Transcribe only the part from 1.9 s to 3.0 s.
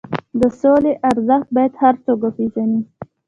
څوک وپېژني.